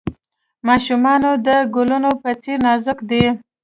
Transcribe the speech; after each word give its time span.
ماشومان 0.67 1.21
د 1.47 1.47
ګلونو 1.75 2.11
په 2.21 2.29
څیر 2.41 2.57
نازک 2.65 2.99
دي. 3.09 3.25